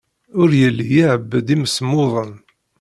[0.41, 2.31] Ur yelli iɛebbed imsemmuden.